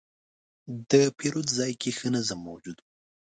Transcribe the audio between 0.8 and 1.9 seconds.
د پیرود ځای کې